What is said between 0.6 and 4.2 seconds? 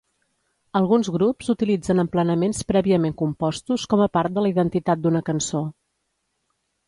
Alguns grups utilitzen emplenaments prèviament compostos com a